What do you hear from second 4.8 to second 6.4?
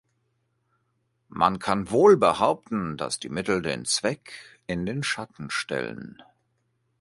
den Schatten stellen.